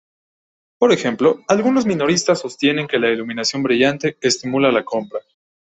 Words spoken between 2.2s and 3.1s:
sostienen que